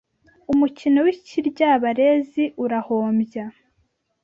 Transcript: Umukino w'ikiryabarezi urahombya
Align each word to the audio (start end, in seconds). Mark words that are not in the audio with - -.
Umukino 0.51 0.97
w'ikiryabarezi 1.05 2.43
urahombya 2.63 3.43